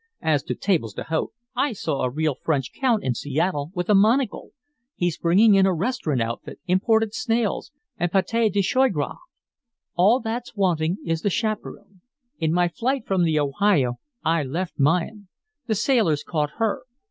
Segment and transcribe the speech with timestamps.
[0.23, 4.49] As to tables d'hote, I saw a real French count in Seattle with a monocle.
[4.95, 9.17] He's bringing in a restaurant outfit, imported snails, and pate de joies gras.
[9.93, 12.01] All that's wanting is the chaperon.
[12.39, 15.27] In my flight from the Ohio I left mine.
[15.67, 16.81] The sailors caught her.